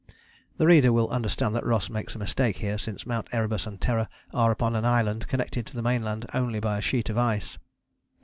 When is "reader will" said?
0.65-1.09